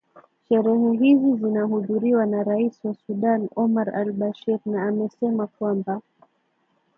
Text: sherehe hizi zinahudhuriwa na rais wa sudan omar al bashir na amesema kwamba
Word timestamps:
sherehe 0.47 0.91
hizi 0.91 1.33
zinahudhuriwa 1.33 2.25
na 2.25 2.43
rais 2.43 2.85
wa 2.85 2.93
sudan 2.93 3.49
omar 3.55 3.89
al 3.95 4.11
bashir 4.13 4.59
na 4.65 4.87
amesema 4.87 5.47
kwamba 5.47 6.01